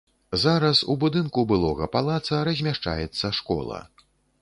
Зараз 0.43 0.81
у 0.93 0.95
будынку 1.03 1.45
былога 1.53 1.91
палаца 1.99 2.43
размяшчацца 2.51 3.35
школа. 3.43 3.79